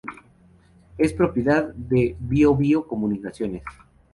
[0.97, 3.61] Es propiedad de Bío-Bío Comunicaciones.